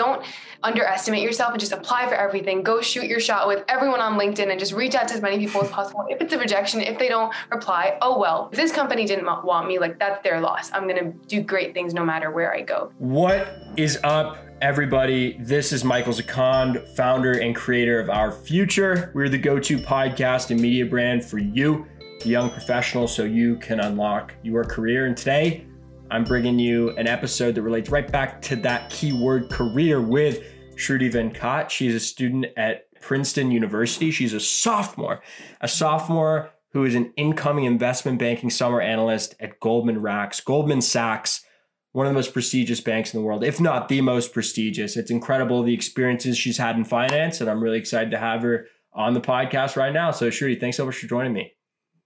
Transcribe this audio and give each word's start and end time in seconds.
don't 0.00 0.24
underestimate 0.62 1.22
yourself 1.22 1.52
and 1.52 1.60
just 1.60 1.72
apply 1.72 2.08
for 2.08 2.14
everything. 2.14 2.62
Go 2.62 2.80
shoot 2.80 3.04
your 3.04 3.20
shot 3.20 3.46
with 3.46 3.64
everyone 3.68 4.00
on 4.00 4.18
LinkedIn 4.18 4.50
and 4.50 4.58
just 4.58 4.72
reach 4.72 4.94
out 4.94 5.08
to 5.08 5.14
as 5.14 5.20
many 5.20 5.38
people 5.38 5.62
as 5.62 5.70
possible. 5.70 6.06
If 6.08 6.20
it's 6.22 6.32
a 6.32 6.38
rejection, 6.38 6.80
if 6.80 6.98
they 6.98 7.08
don't 7.08 7.32
reply, 7.50 7.98
oh 8.00 8.18
well. 8.18 8.48
This 8.52 8.72
company 8.72 9.04
didn't 9.04 9.26
want 9.44 9.68
me, 9.68 9.78
like 9.78 9.98
that's 9.98 10.22
their 10.22 10.40
loss. 10.40 10.70
I'm 10.72 10.88
gonna 10.88 11.12
do 11.28 11.42
great 11.42 11.74
things 11.74 11.92
no 11.92 12.04
matter 12.04 12.30
where 12.30 12.52
I 12.54 12.62
go. 12.62 12.92
What 12.98 13.58
is 13.76 13.98
up? 14.02 14.38
everybody. 14.62 15.38
This 15.40 15.72
is 15.72 15.84
Michael 15.84 16.12
Sikand, 16.12 16.86
founder 16.94 17.40
and 17.40 17.56
creator 17.56 17.98
of 17.98 18.10
Our 18.10 18.30
Future. 18.30 19.10
We're 19.14 19.30
the 19.30 19.38
go 19.38 19.58
to 19.58 19.78
podcast 19.78 20.50
and 20.50 20.60
media 20.60 20.84
brand 20.84 21.24
for 21.24 21.38
you, 21.38 21.86
the 22.20 22.28
young 22.28 22.50
professional, 22.50 23.08
so 23.08 23.24
you 23.24 23.56
can 23.56 23.80
unlock 23.80 24.34
your 24.42 24.64
career. 24.64 25.06
And 25.06 25.16
today, 25.16 25.64
I'm 26.10 26.24
bringing 26.24 26.58
you 26.58 26.90
an 26.96 27.06
episode 27.06 27.54
that 27.54 27.62
relates 27.62 27.88
right 27.90 28.10
back 28.10 28.42
to 28.42 28.56
that 28.56 28.90
keyword 28.90 29.50
career 29.50 30.00
with 30.00 30.42
Shruti 30.74 31.12
Venkat. 31.12 31.70
She's 31.70 31.94
a 31.94 32.00
student 32.00 32.46
at 32.56 32.92
Princeton 33.00 33.50
University. 33.50 34.10
She's 34.10 34.34
a 34.34 34.40
sophomore, 34.40 35.22
a 35.60 35.68
sophomore 35.68 36.50
who 36.72 36.84
is 36.84 36.94
an 36.94 37.12
incoming 37.16 37.64
investment 37.64 38.18
banking 38.18 38.50
summer 38.50 38.80
analyst 38.80 39.34
at 39.40 39.60
Goldman 39.60 40.02
Sachs. 40.02 40.40
Goldman 40.40 40.80
Sachs 40.80 41.44
one 41.92 42.06
of 42.06 42.10
the 42.10 42.18
most 42.18 42.32
prestigious 42.32 42.80
banks 42.80 43.12
in 43.12 43.20
the 43.20 43.26
world, 43.26 43.42
if 43.42 43.60
not 43.60 43.88
the 43.88 44.00
most 44.00 44.32
prestigious. 44.32 44.96
It's 44.96 45.10
incredible 45.10 45.62
the 45.62 45.74
experiences 45.74 46.38
she's 46.38 46.58
had 46.58 46.76
in 46.76 46.84
finance, 46.84 47.40
and 47.40 47.50
I'm 47.50 47.62
really 47.62 47.78
excited 47.78 48.12
to 48.12 48.18
have 48.18 48.42
her 48.42 48.66
on 48.92 49.14
the 49.14 49.20
podcast 49.20 49.76
right 49.76 49.92
now. 49.92 50.10
So, 50.10 50.28
Shruti, 50.28 50.58
thanks 50.58 50.76
so 50.76 50.86
much 50.86 50.96
for 50.96 51.06
joining 51.06 51.32
me. 51.32 51.54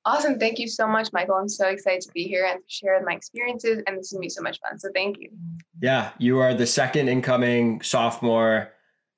Awesome. 0.06 0.38
Thank 0.38 0.58
you 0.58 0.68
so 0.68 0.86
much, 0.86 1.12
Michael. 1.12 1.36
I'm 1.36 1.48
so 1.48 1.68
excited 1.68 2.02
to 2.02 2.12
be 2.12 2.24
here 2.24 2.44
and 2.44 2.60
to 2.60 2.70
share 2.70 3.02
my 3.04 3.14
experiences, 3.14 3.82
and 3.86 3.96
this 3.98 4.06
is 4.06 4.12
going 4.12 4.22
to 4.22 4.26
be 4.26 4.30
so 4.30 4.42
much 4.42 4.60
fun. 4.60 4.78
So, 4.78 4.90
thank 4.94 5.18
you. 5.18 5.30
Yeah, 5.80 6.10
you 6.18 6.38
are 6.40 6.52
the 6.52 6.66
second 6.66 7.08
incoming 7.08 7.80
sophomore 7.80 8.72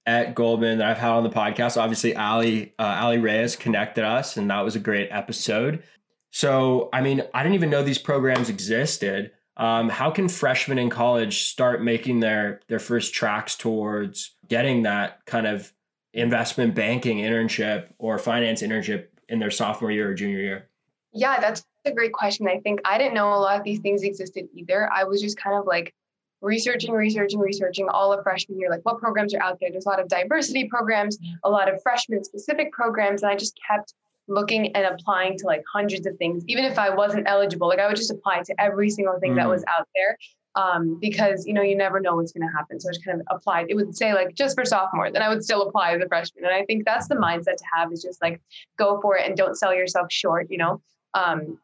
at 0.06 0.36
Goldman 0.36 0.78
that 0.78 0.88
I've 0.88 0.98
had 0.98 1.10
on 1.10 1.24
the 1.24 1.30
podcast. 1.30 1.76
Obviously, 1.76 2.14
Ali 2.14 2.72
uh, 2.78 2.98
Ali 3.00 3.18
Reyes 3.18 3.56
connected 3.56 4.04
us, 4.04 4.36
and 4.36 4.48
that 4.50 4.60
was 4.60 4.76
a 4.76 4.80
great 4.80 5.08
episode. 5.10 5.82
So, 6.30 6.88
I 6.92 7.00
mean, 7.00 7.22
I 7.34 7.42
didn't 7.42 7.54
even 7.54 7.70
know 7.70 7.82
these 7.82 7.98
programs 7.98 8.48
existed. 8.48 9.32
Um, 9.56 9.88
how 9.88 10.10
can 10.10 10.28
freshmen 10.28 10.78
in 10.78 10.90
college 10.90 11.44
start 11.48 11.82
making 11.82 12.20
their 12.20 12.60
their 12.68 12.78
first 12.78 13.12
tracks 13.12 13.56
towards 13.56 14.36
getting 14.46 14.82
that 14.82 15.24
kind 15.26 15.46
of 15.46 15.72
investment 16.12 16.74
banking 16.74 17.18
internship 17.18 17.88
or 17.98 18.18
finance 18.18 18.62
internship 18.62 19.06
in 19.28 19.40
their 19.40 19.50
sophomore 19.50 19.90
year 19.90 20.10
or 20.10 20.14
junior 20.14 20.38
year? 20.38 20.68
Yeah, 21.16 21.40
that's 21.40 21.64
a 21.86 21.92
great 21.92 22.12
question. 22.12 22.46
I 22.46 22.58
think 22.60 22.80
I 22.84 22.98
didn't 22.98 23.14
know 23.14 23.28
a 23.28 23.40
lot 23.40 23.58
of 23.58 23.64
these 23.64 23.80
things 23.80 24.02
existed 24.02 24.48
either. 24.54 24.90
I 24.92 25.04
was 25.04 25.20
just 25.20 25.38
kind 25.38 25.56
of 25.56 25.66
like 25.66 25.94
researching, 26.42 26.92
researching, 26.92 27.40
researching 27.40 27.88
all 27.88 28.12
of 28.12 28.22
freshman 28.22 28.58
year, 28.58 28.70
like 28.70 28.84
what 28.84 28.98
programs 28.98 29.34
are 29.34 29.42
out 29.42 29.58
there. 29.60 29.70
There's 29.70 29.86
a 29.86 29.88
lot 29.88 30.00
of 30.00 30.08
diversity 30.08 30.68
programs, 30.68 31.18
a 31.42 31.50
lot 31.50 31.72
of 31.72 31.80
freshman 31.82 32.22
specific 32.22 32.72
programs, 32.72 33.22
and 33.22 33.32
I 33.32 33.36
just 33.36 33.58
kept 33.68 33.94
looking 34.28 34.74
and 34.74 34.86
applying 34.86 35.38
to 35.38 35.46
like 35.46 35.62
hundreds 35.72 36.06
of 36.06 36.16
things, 36.18 36.44
even 36.48 36.64
if 36.64 36.78
I 36.78 36.90
wasn't 36.90 37.28
eligible. 37.28 37.68
Like 37.68 37.78
I 37.78 37.86
would 37.86 37.96
just 37.96 38.10
apply 38.10 38.42
to 38.42 38.60
every 38.60 38.90
single 38.90 39.18
thing 39.18 39.32
mm. 39.32 39.36
that 39.36 39.48
was 39.48 39.62
mm. 39.62 39.78
out 39.78 39.88
there. 39.94 40.18
Um, 40.54 40.98
because 41.02 41.44
you 41.44 41.52
know 41.52 41.60
you 41.60 41.76
never 41.76 42.00
know 42.00 42.16
what's 42.16 42.32
going 42.32 42.48
to 42.48 42.50
happen. 42.50 42.80
So 42.80 42.88
I 42.88 42.92
just 42.92 43.04
kind 43.04 43.20
of 43.20 43.26
applied. 43.28 43.66
It 43.68 43.74
would 43.74 43.94
say 43.94 44.14
like 44.14 44.34
just 44.34 44.56
for 44.56 44.64
sophomore, 44.64 45.10
then 45.10 45.20
I 45.20 45.28
would 45.28 45.44
still 45.44 45.60
apply 45.68 45.92
as 45.92 46.00
a 46.00 46.08
freshman. 46.08 46.46
And 46.46 46.54
I 46.54 46.64
think 46.64 46.86
that's 46.86 47.08
the 47.08 47.14
mindset 47.14 47.56
to 47.56 47.64
have 47.74 47.92
is 47.92 48.02
just 48.02 48.22
like 48.22 48.40
go 48.78 48.98
for 49.02 49.18
it 49.18 49.26
and 49.26 49.36
don't 49.36 49.54
sell 49.54 49.74
yourself 49.74 50.06
short. 50.10 50.46
You 50.48 50.56
know, 50.56 50.80
um, 51.16 51.58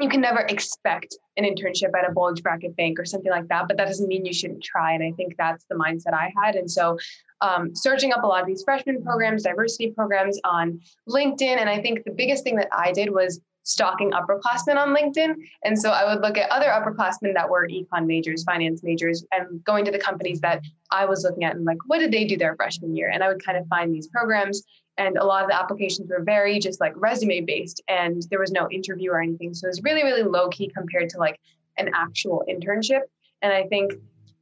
you 0.00 0.08
can 0.08 0.20
never 0.20 0.40
expect 0.40 1.16
an 1.36 1.44
internship 1.44 1.90
at 1.96 2.08
a 2.08 2.12
bulge 2.12 2.42
bracket 2.42 2.76
bank 2.76 2.98
or 2.98 3.04
something 3.04 3.30
like 3.30 3.48
that, 3.48 3.66
but 3.68 3.76
that 3.76 3.86
doesn't 3.86 4.08
mean 4.08 4.24
you 4.24 4.32
shouldn't 4.32 4.62
try. 4.62 4.92
And 4.92 5.02
I 5.02 5.12
think 5.12 5.36
that's 5.36 5.64
the 5.68 5.76
mindset 5.76 6.14
I 6.14 6.32
had. 6.42 6.56
And 6.56 6.70
so 6.70 6.98
um, 7.40 7.74
searching 7.74 8.12
up 8.12 8.24
a 8.24 8.26
lot 8.26 8.40
of 8.40 8.46
these 8.46 8.62
freshman 8.64 9.02
programs, 9.02 9.42
diversity 9.42 9.90
programs 9.90 10.40
on 10.44 10.80
LinkedIn. 11.08 11.58
And 11.58 11.68
I 11.68 11.80
think 11.80 12.04
the 12.04 12.12
biggest 12.12 12.44
thing 12.44 12.56
that 12.56 12.68
I 12.72 12.92
did 12.92 13.10
was 13.10 13.40
stalking 13.64 14.12
upperclassmen 14.12 14.76
on 14.76 14.94
LinkedIn. 14.94 15.34
And 15.64 15.78
so 15.78 15.90
I 15.90 16.04
would 16.04 16.22
look 16.22 16.38
at 16.38 16.50
other 16.50 16.66
upperclassmen 16.66 17.34
that 17.34 17.48
were 17.48 17.66
econ 17.66 18.06
majors, 18.06 18.44
finance 18.44 18.82
majors, 18.82 19.24
and 19.32 19.62
going 19.64 19.84
to 19.86 19.90
the 19.90 19.98
companies 19.98 20.40
that 20.40 20.62
I 20.90 21.06
was 21.06 21.24
looking 21.24 21.44
at 21.44 21.56
and 21.56 21.64
like, 21.64 21.78
what 21.86 21.98
did 21.98 22.12
they 22.12 22.24
do 22.24 22.36
their 22.36 22.54
freshman 22.56 22.94
year? 22.94 23.10
And 23.10 23.24
I 23.24 23.28
would 23.28 23.44
kind 23.44 23.58
of 23.58 23.66
find 23.66 23.92
these 23.92 24.06
programs. 24.06 24.62
And 24.96 25.16
a 25.16 25.24
lot 25.24 25.42
of 25.42 25.50
the 25.50 25.56
applications 25.56 26.08
were 26.08 26.22
very 26.22 26.60
just 26.60 26.80
like 26.80 26.92
resume 26.94 27.40
based, 27.40 27.82
and 27.88 28.22
there 28.30 28.38
was 28.38 28.52
no 28.52 28.70
interview 28.70 29.10
or 29.10 29.20
anything. 29.20 29.52
So 29.52 29.66
it 29.66 29.70
was 29.70 29.82
really, 29.82 30.04
really 30.04 30.22
low 30.22 30.48
key 30.50 30.70
compared 30.74 31.08
to 31.10 31.18
like 31.18 31.40
an 31.78 31.90
actual 31.94 32.44
internship. 32.48 33.00
And 33.42 33.52
I 33.52 33.64
think 33.64 33.94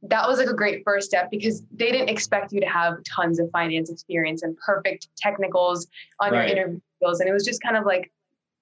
that 0.03 0.27
was 0.27 0.37
like 0.37 0.49
a 0.49 0.53
great 0.53 0.83
first 0.83 1.07
step 1.07 1.31
because 1.31 1.63
they 1.71 1.91
didn't 1.91 2.09
expect 2.09 2.51
you 2.51 2.59
to 2.59 2.67
have 2.67 2.97
tons 3.03 3.39
of 3.39 3.49
finance 3.51 3.89
experience 3.89 4.43
and 4.43 4.55
perfect 4.57 5.07
technicals 5.17 5.87
on 6.19 6.33
right. 6.33 6.49
your 6.49 6.57
interview 6.57 6.79
skills. 6.97 7.19
And 7.19 7.29
it 7.29 7.33
was 7.33 7.45
just 7.45 7.63
kind 7.63 7.77
of 7.77 7.85
like 7.85 8.11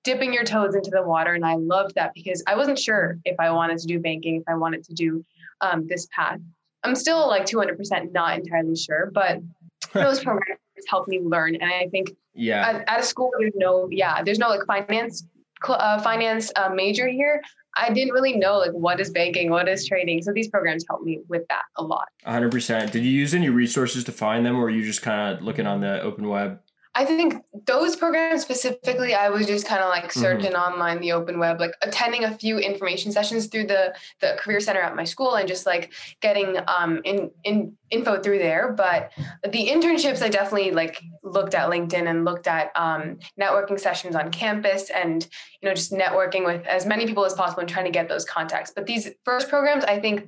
dipping 0.04 0.34
your 0.34 0.44
toes 0.44 0.76
into 0.76 0.90
the 0.90 1.04
water. 1.04 1.34
And 1.34 1.46
I 1.46 1.56
loved 1.56 1.96
that 1.96 2.14
because 2.14 2.44
I 2.48 2.56
wasn't 2.56 2.80
sure 2.80 3.20
if 3.26 3.36
I 3.40 3.52
wanted 3.52 3.78
to 3.80 3.88
do 3.88 4.00
banking, 4.00 4.38
if 4.38 4.44
I 4.48 4.56
wanted 4.56 4.84
to 4.86 4.94
do 4.94 5.26
um, 5.62 5.88
this 5.88 6.08
path. 6.16 6.40
I'm 6.84 6.96
still 6.96 7.28
like 7.28 7.46
200% 7.46 8.12
not 8.12 8.40
entirely 8.40 8.76
sure, 8.76 9.12
but 9.14 9.40
those 9.94 10.24
programs 10.24 10.60
helped 10.88 11.08
me 11.08 11.20
learn. 11.20 11.56
And 11.56 11.72
I 11.72 11.88
think 11.88 12.12
yeah, 12.34 12.68
at, 12.68 12.90
at 12.90 13.00
a 13.02 13.04
school, 13.04 13.32
there's 13.40 13.54
no, 13.56 13.88
yeah, 13.92 14.24
there's 14.24 14.40
no 14.40 14.50
like 14.50 14.66
finance, 14.66 15.26
uh, 15.68 16.02
finance 16.02 16.52
uh, 16.56 16.70
major 16.70 17.08
here. 17.08 17.42
I 17.78 17.92
didn't 17.94 18.14
really 18.14 18.36
know 18.36 18.58
like 18.58 18.72
what 18.72 19.00
is 19.00 19.12
banking, 19.12 19.50
what 19.50 19.70
is 19.70 19.88
trading. 19.88 20.22
So 20.24 20.34
these 20.34 20.50
programs 20.50 20.84
helped 20.90 21.06
me 21.06 21.22
with 21.30 21.48
that 21.50 21.64
a 21.78 21.84
lot. 21.84 22.08
100%. 22.26 22.92
Did 22.92 23.06
you 23.06 23.12
use 23.12 23.34
any 23.34 23.50
resources 23.50 24.04
to 24.06 24.12
find 24.12 24.46
them 24.46 24.58
or 24.58 24.62
were 24.62 24.70
you 24.70 24.84
just 24.84 25.02
kind 25.02 25.38
of 25.38 25.44
looking 25.44 25.68
on 25.68 25.80
the 25.80 26.02
open 26.02 26.28
web? 26.28 26.60
I 26.94 27.06
think 27.06 27.36
those 27.66 27.96
programs 27.96 28.42
specifically, 28.42 29.14
I 29.14 29.30
was 29.30 29.48
just 29.48 29.66
kind 29.66 29.82
of 29.82 29.90
like 29.90 30.06
mm-hmm. 30.06 30.20
searching 30.20 30.52
mm-hmm. 30.52 30.74
online, 30.74 31.00
the 31.00 31.14
open 31.14 31.40
web, 31.40 31.60
like 31.60 31.74
attending 31.82 32.26
a 32.26 32.38
few 32.38 32.58
information 32.58 33.12
sessions 33.12 33.48
through 33.48 33.68
the 33.68 33.96
the 34.20 34.36
career 34.40 34.60
center 34.60 34.82
at 34.82 34.96
my 34.96 35.06
school, 35.06 35.36
and 35.36 35.48
just 35.48 35.66
like 35.66 35.94
getting 36.22 36.58
um 36.68 37.00
in 37.06 37.32
in 37.44 37.74
info 37.92 38.22
through 38.22 38.40
there. 38.40 38.74
But 38.74 39.12
the 39.44 39.68
internships, 39.68 40.22
I 40.22 40.30
definitely 40.30 40.72
like 40.72 41.02
looked 41.24 41.56
at 41.56 41.70
LinkedIn 41.70 42.10
and 42.10 42.26
looked 42.26 42.48
at 42.48 42.72
um, 42.76 43.20
networking 43.40 43.80
sessions 43.80 44.16
on 44.16 44.30
campus, 44.32 44.90
and 44.90 45.28
you 45.62 45.70
know 45.70 45.76
just 45.76 45.92
networking 45.92 46.44
with 46.44 46.66
as 46.66 46.86
many 46.86 47.06
people 47.06 47.24
as 47.24 47.34
possible 47.34 47.60
and 47.60 47.70
trying 47.70 47.86
to 47.86 47.92
get 47.92 48.10
those 48.10 48.26
contacts. 48.26 48.72
But 48.76 48.88
these 48.88 49.10
first 49.24 49.48
programs, 49.48 49.84
I 49.84 50.00
think 50.00 50.28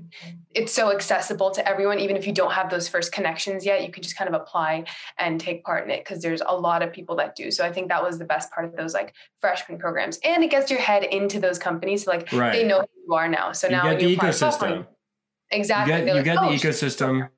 it's 0.54 0.72
so 0.72 0.92
accessible 0.92 1.50
to 1.52 1.68
everyone, 1.68 2.00
even 2.00 2.16
if 2.16 2.28
you 2.28 2.34
don't 2.34 2.52
have 2.52 2.70
those 2.70 2.88
first 2.88 3.12
connections 3.12 3.66
yet, 3.66 3.84
you 3.84 3.92
can 3.92 4.04
just 4.04 4.16
kind 4.16 4.34
of 4.34 4.40
apply 4.40 4.86
and 5.18 5.40
take 5.40 5.64
part 5.64 5.84
in 5.86 5.92
it 5.92 6.04
because 6.04 6.22
there's 6.22 6.42
a 6.46 6.56
lot 6.56 6.84
of 6.84 6.94
people 6.94 7.16
that 7.16 7.36
do. 7.36 7.50
So 7.50 7.66
I 7.66 7.72
think 7.72 7.90
that 7.90 8.04
was 8.04 8.20
the 8.20 8.26
best 8.26 8.52
part 8.52 8.66
of 8.66 8.76
those 8.76 8.94
like 8.94 9.14
freshman 9.42 9.80
programs, 9.80 10.20
and 10.24 10.44
it 10.44 10.52
gets 10.52 10.70
your 10.70 10.80
head 10.80 11.04
into 11.04 11.40
those 11.40 11.58
companies. 11.58 12.04
So 12.04 12.12
like 12.12 12.32
right. 12.32 12.54
they 12.54 12.64
know 12.64 12.82
who 12.82 12.88
you 13.08 13.14
are 13.16 13.28
now. 13.28 13.54
So 13.54 13.68
now 13.68 13.86
you 13.86 13.92
now 13.92 13.98
get 13.98 14.00
the 14.00 14.16
ecosystem. 14.18 14.88
Exactly. 15.50 15.94
You 15.94 16.00
get, 16.00 16.08
you 16.08 16.14
like, 16.16 16.24
get 16.26 16.38
oh, 16.38 16.50
the 16.50 16.56
ecosystem. 16.56 17.30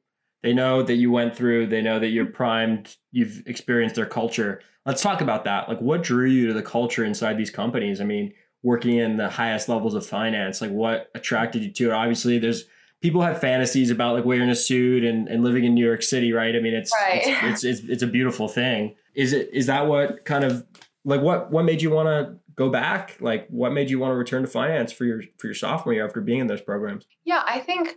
They 0.45 0.53
know 0.53 0.83
that 0.83 0.93
you 0.93 1.11
went 1.11 1.35
through. 1.35 1.65
They 1.65 1.81
know 1.81 1.97
that 1.97 2.09
you're 2.09 2.27
primed. 2.27 2.97
You've 3.11 3.41
experienced 3.47 3.95
their 3.95 4.05
culture. 4.05 4.61
Let's 4.85 5.01
talk 5.01 5.21
about 5.21 5.45
that. 5.45 5.67
Like, 5.67 5.81
what 5.81 6.03
drew 6.03 6.27
you 6.27 6.45
to 6.45 6.53
the 6.53 6.61
culture 6.61 7.03
inside 7.03 7.35
these 7.35 7.49
companies? 7.49 7.99
I 7.99 8.03
mean, 8.03 8.31
working 8.61 8.97
in 8.97 9.17
the 9.17 9.27
highest 9.27 9.69
levels 9.69 9.95
of 9.95 10.05
finance, 10.05 10.61
like 10.61 10.69
what 10.69 11.09
attracted 11.15 11.63
you 11.63 11.71
to 11.71 11.89
it? 11.89 11.93
Obviously, 11.93 12.37
there's 12.37 12.65
people 13.01 13.23
have 13.23 13.41
fantasies 13.41 13.89
about 13.89 14.13
like 14.13 14.23
wearing 14.23 14.51
a 14.51 14.55
suit 14.55 15.03
and, 15.03 15.27
and 15.27 15.43
living 15.43 15.63
in 15.63 15.73
New 15.73 15.83
York 15.83 16.03
City, 16.03 16.31
right? 16.31 16.55
I 16.55 16.59
mean, 16.59 16.75
it's, 16.75 16.91
right. 16.93 17.23
it's, 17.25 17.63
it's, 17.63 17.63
it's 17.63 17.89
it's 17.89 18.03
a 18.03 18.07
beautiful 18.07 18.47
thing. 18.47 18.93
Is 19.15 19.33
it 19.33 19.49
is 19.51 19.65
that 19.65 19.87
what 19.87 20.25
kind 20.25 20.43
of 20.43 20.63
like 21.05 21.21
what 21.21 21.49
what 21.51 21.65
made 21.65 21.81
you 21.81 21.89
want 21.89 22.05
to 22.05 22.35
go 22.55 22.69
back? 22.69 23.17
Like, 23.19 23.47
what 23.49 23.73
made 23.73 23.89
you 23.89 23.97
want 23.97 24.11
to 24.11 24.15
return 24.15 24.43
to 24.43 24.47
finance 24.47 24.91
for 24.91 25.05
your 25.05 25.23
for 25.39 25.47
your 25.47 25.55
sophomore 25.55 25.95
year 25.95 26.05
after 26.05 26.21
being 26.21 26.41
in 26.41 26.45
those 26.45 26.61
programs? 26.61 27.07
Yeah, 27.23 27.41
I 27.47 27.61
think 27.61 27.95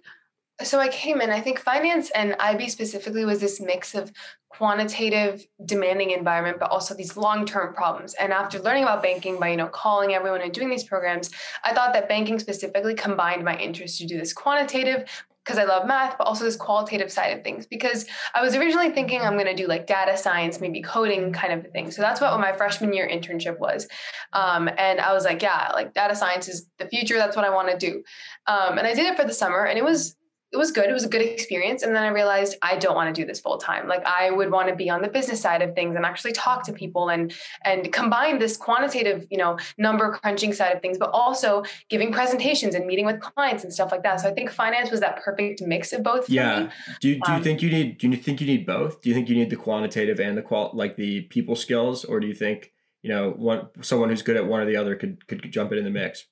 so 0.62 0.80
I 0.80 0.88
came 0.88 1.20
in, 1.20 1.30
I 1.30 1.40
think 1.40 1.60
finance 1.60 2.10
and 2.10 2.34
IB 2.40 2.68
specifically 2.68 3.24
was 3.24 3.40
this 3.40 3.60
mix 3.60 3.94
of 3.94 4.12
quantitative 4.48 5.46
demanding 5.64 6.10
environment, 6.10 6.58
but 6.58 6.70
also 6.70 6.94
these 6.94 7.16
long-term 7.16 7.74
problems. 7.74 8.14
And 8.14 8.32
after 8.32 8.58
learning 8.58 8.82
about 8.82 9.02
banking 9.02 9.38
by, 9.38 9.50
you 9.50 9.56
know, 9.56 9.68
calling 9.68 10.14
everyone 10.14 10.40
and 10.40 10.52
doing 10.52 10.68
these 10.68 10.84
programs, 10.84 11.30
I 11.64 11.72
thought 11.74 11.92
that 11.92 12.08
banking 12.08 12.38
specifically 12.38 12.94
combined 12.94 13.44
my 13.44 13.56
interest 13.56 13.98
to 13.98 14.06
do 14.06 14.18
this 14.18 14.32
quantitative 14.32 15.04
because 15.48 15.58
I 15.58 15.64
love 15.64 15.86
math, 15.86 16.18
but 16.18 16.26
also 16.26 16.44
this 16.44 16.56
qualitative 16.56 17.10
side 17.10 17.38
of 17.38 17.42
things. 17.42 17.66
Because 17.66 18.04
I 18.34 18.42
was 18.42 18.54
originally 18.54 18.90
thinking 18.90 19.22
I'm 19.22 19.32
going 19.32 19.46
to 19.46 19.54
do 19.54 19.66
like 19.66 19.86
data 19.86 20.14
science, 20.14 20.60
maybe 20.60 20.82
coding 20.82 21.32
kind 21.32 21.54
of 21.54 21.70
thing. 21.72 21.90
So 21.90 22.02
that's 22.02 22.20
what 22.20 22.38
my 22.38 22.52
freshman 22.52 22.92
year 22.92 23.08
internship 23.08 23.58
was. 23.58 23.88
Um, 24.34 24.68
and 24.76 25.00
I 25.00 25.14
was 25.14 25.24
like, 25.24 25.40
yeah, 25.40 25.70
like 25.72 25.94
data 25.94 26.14
science 26.14 26.48
is 26.48 26.68
the 26.78 26.86
future. 26.86 27.16
That's 27.16 27.34
what 27.34 27.46
I 27.46 27.50
want 27.50 27.70
to 27.70 27.78
do. 27.78 28.02
Um, 28.46 28.76
and 28.76 28.86
I 28.86 28.92
did 28.92 29.06
it 29.06 29.16
for 29.16 29.24
the 29.24 29.32
summer, 29.32 29.64
and 29.64 29.78
it 29.78 29.84
was 29.84 30.17
it 30.50 30.56
was 30.56 30.70
good. 30.70 30.88
It 30.88 30.94
was 30.94 31.04
a 31.04 31.08
good 31.08 31.20
experience. 31.20 31.82
And 31.82 31.94
then 31.94 32.02
I 32.02 32.08
realized 32.08 32.56
I 32.62 32.76
don't 32.76 32.94
want 32.94 33.14
to 33.14 33.20
do 33.20 33.26
this 33.26 33.38
full 33.38 33.58
time. 33.58 33.86
Like 33.86 34.02
I 34.06 34.30
would 34.30 34.50
want 34.50 34.68
to 34.68 34.74
be 34.74 34.88
on 34.88 35.02
the 35.02 35.08
business 35.08 35.40
side 35.40 35.60
of 35.60 35.74
things 35.74 35.94
and 35.94 36.06
actually 36.06 36.32
talk 36.32 36.64
to 36.64 36.72
people 36.72 37.10
and 37.10 37.34
and 37.64 37.92
combine 37.92 38.38
this 38.38 38.56
quantitative, 38.56 39.26
you 39.30 39.36
know, 39.36 39.58
number 39.76 40.12
crunching 40.12 40.54
side 40.54 40.74
of 40.74 40.80
things, 40.80 40.96
but 40.96 41.10
also 41.12 41.64
giving 41.90 42.12
presentations 42.12 42.74
and 42.74 42.86
meeting 42.86 43.04
with 43.04 43.20
clients 43.20 43.62
and 43.62 43.72
stuff 43.72 43.92
like 43.92 44.02
that. 44.04 44.20
So 44.20 44.28
I 44.28 44.32
think 44.32 44.50
finance 44.50 44.90
was 44.90 45.00
that 45.00 45.22
perfect 45.22 45.60
mix 45.60 45.92
of 45.92 46.02
both. 46.02 46.30
yeah. 46.30 46.70
Do 47.00 47.08
you, 47.10 47.20
do 47.20 47.30
you 47.30 47.36
um, 47.36 47.42
think 47.42 47.60
you 47.60 47.70
need 47.70 47.98
do 47.98 48.08
you 48.08 48.16
think 48.16 48.40
you 48.40 48.46
need 48.46 48.64
both? 48.64 49.02
Do 49.02 49.10
you 49.10 49.14
think 49.14 49.28
you 49.28 49.34
need 49.34 49.50
the 49.50 49.56
quantitative 49.56 50.18
and 50.18 50.36
the 50.36 50.42
qual 50.42 50.70
like 50.72 50.96
the 50.96 51.22
people 51.22 51.56
skills, 51.56 52.06
or 52.06 52.20
do 52.20 52.26
you 52.26 52.34
think 52.34 52.72
you 53.02 53.10
know 53.10 53.30
one 53.30 53.68
someone 53.82 54.08
who's 54.08 54.22
good 54.22 54.36
at 54.36 54.46
one 54.46 54.60
or 54.60 54.66
the 54.66 54.76
other 54.76 54.96
could 54.96 55.26
could 55.26 55.52
jump 55.52 55.72
in 55.72 55.78
in 55.78 55.84
the 55.84 55.90
mix? 55.90 56.26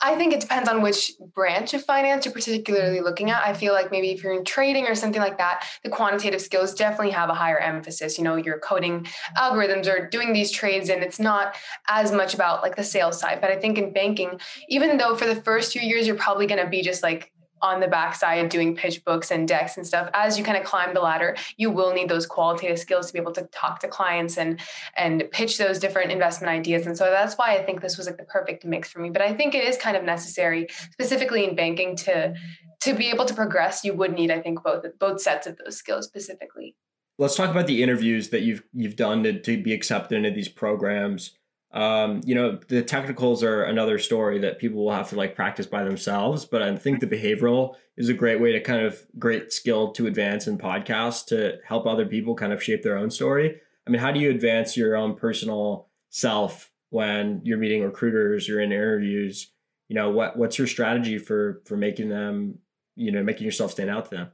I 0.00 0.14
think 0.16 0.32
it 0.32 0.40
depends 0.40 0.68
on 0.68 0.82
which 0.82 1.12
branch 1.34 1.74
of 1.74 1.84
finance 1.84 2.24
you're 2.24 2.34
particularly 2.34 3.00
looking 3.00 3.30
at. 3.30 3.46
I 3.46 3.54
feel 3.54 3.72
like 3.72 3.90
maybe 3.90 4.10
if 4.10 4.22
you're 4.22 4.34
in 4.34 4.44
trading 4.44 4.86
or 4.86 4.94
something 4.94 5.20
like 5.20 5.38
that, 5.38 5.64
the 5.82 5.90
quantitative 5.90 6.40
skills 6.40 6.74
definitely 6.74 7.12
have 7.12 7.30
a 7.30 7.34
higher 7.34 7.58
emphasis. 7.58 8.18
You 8.18 8.24
know, 8.24 8.36
you're 8.36 8.58
coding 8.58 9.06
algorithms 9.36 9.86
or 9.86 10.08
doing 10.08 10.32
these 10.32 10.50
trades, 10.50 10.90
and 10.90 11.02
it's 11.02 11.18
not 11.18 11.56
as 11.88 12.12
much 12.12 12.34
about 12.34 12.62
like 12.62 12.76
the 12.76 12.84
sales 12.84 13.18
side. 13.18 13.40
But 13.40 13.50
I 13.50 13.56
think 13.56 13.78
in 13.78 13.92
banking, 13.92 14.40
even 14.68 14.98
though 14.98 15.16
for 15.16 15.26
the 15.26 15.36
first 15.42 15.72
few 15.72 15.82
years 15.82 16.06
you're 16.06 16.16
probably 16.16 16.46
going 16.46 16.62
to 16.62 16.70
be 16.70 16.82
just 16.82 17.02
like 17.02 17.32
on 17.66 17.80
the 17.80 17.88
backside 17.88 18.44
of 18.44 18.48
doing 18.48 18.76
pitch 18.76 19.04
books 19.04 19.30
and 19.30 19.48
decks 19.48 19.76
and 19.76 19.86
stuff 19.86 20.08
as 20.14 20.38
you 20.38 20.44
kind 20.44 20.56
of 20.56 20.64
climb 20.64 20.94
the 20.94 21.00
ladder 21.00 21.36
you 21.56 21.70
will 21.70 21.92
need 21.92 22.08
those 22.08 22.26
qualitative 22.26 22.78
skills 22.78 23.08
to 23.08 23.12
be 23.12 23.18
able 23.18 23.32
to 23.32 23.42
talk 23.52 23.80
to 23.80 23.88
clients 23.88 24.38
and 24.38 24.60
and 24.96 25.24
pitch 25.32 25.58
those 25.58 25.78
different 25.78 26.12
investment 26.12 26.50
ideas. 26.50 26.86
And 26.86 26.96
so 26.96 27.04
that's 27.04 27.34
why 27.34 27.56
i 27.56 27.62
think 27.62 27.80
this 27.80 27.96
was 27.96 28.06
like 28.06 28.18
the 28.18 28.24
perfect 28.24 28.64
mix 28.64 28.90
for 28.90 29.00
me. 29.00 29.10
But 29.10 29.22
i 29.22 29.32
think 29.34 29.54
it 29.54 29.64
is 29.64 29.76
kind 29.76 29.96
of 29.96 30.04
necessary 30.04 30.68
specifically 30.92 31.44
in 31.44 31.56
banking 31.56 31.96
to 31.96 32.34
to 32.82 32.94
be 32.94 33.08
able 33.08 33.24
to 33.24 33.34
progress 33.34 33.84
you 33.84 33.94
would 33.94 34.12
need 34.12 34.30
i 34.30 34.40
think 34.40 34.62
both 34.62 34.84
both 34.98 35.20
sets 35.20 35.46
of 35.46 35.58
those 35.58 35.76
skills 35.76 36.06
specifically. 36.06 36.76
Let's 37.18 37.34
talk 37.34 37.50
about 37.50 37.66
the 37.66 37.82
interviews 37.82 38.28
that 38.30 38.42
you've 38.42 38.62
you've 38.72 38.96
done 38.96 39.22
to, 39.24 39.40
to 39.40 39.62
be 39.62 39.72
accepted 39.72 40.16
into 40.16 40.30
these 40.30 40.48
programs 40.48 41.32
um, 41.72 42.20
you 42.24 42.34
know, 42.34 42.58
the 42.68 42.82
technicals 42.82 43.42
are 43.42 43.64
another 43.64 43.98
story 43.98 44.38
that 44.40 44.58
people 44.58 44.84
will 44.84 44.92
have 44.92 45.10
to 45.10 45.16
like 45.16 45.34
practice 45.34 45.66
by 45.66 45.84
themselves. 45.84 46.44
But 46.44 46.62
I 46.62 46.74
think 46.76 47.00
the 47.00 47.06
behavioral 47.06 47.74
is 47.96 48.08
a 48.08 48.14
great 48.14 48.40
way 48.40 48.52
to 48.52 48.60
kind 48.60 48.84
of 48.84 48.98
great 49.18 49.52
skill 49.52 49.92
to 49.92 50.06
advance 50.06 50.46
in 50.46 50.58
podcasts 50.58 51.26
to 51.26 51.58
help 51.66 51.86
other 51.86 52.06
people 52.06 52.34
kind 52.34 52.52
of 52.52 52.62
shape 52.62 52.82
their 52.82 52.96
own 52.96 53.10
story. 53.10 53.60
I 53.86 53.90
mean, 53.90 54.00
how 54.00 54.10
do 54.10 54.20
you 54.20 54.30
advance 54.30 54.76
your 54.76 54.96
own 54.96 55.16
personal 55.16 55.88
self 56.10 56.70
when 56.90 57.40
you're 57.44 57.58
meeting 57.58 57.82
recruiters, 57.82 58.48
you're 58.48 58.60
in 58.60 58.72
interviews? 58.72 59.52
You 59.88 59.94
know, 59.96 60.10
what 60.10 60.36
what's 60.36 60.58
your 60.58 60.66
strategy 60.66 61.18
for 61.18 61.62
for 61.66 61.76
making 61.76 62.08
them, 62.08 62.58
you 62.96 63.12
know, 63.12 63.22
making 63.22 63.44
yourself 63.44 63.72
stand 63.72 63.90
out 63.90 64.10
to 64.10 64.16
them? 64.16 64.30